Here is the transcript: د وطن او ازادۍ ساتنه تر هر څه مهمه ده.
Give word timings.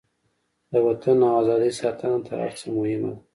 د 0.71 0.73
وطن 0.87 1.17
او 1.27 1.33
ازادۍ 1.41 1.71
ساتنه 1.81 2.17
تر 2.27 2.37
هر 2.45 2.53
څه 2.59 2.65
مهمه 2.77 3.09
ده. 3.13 3.15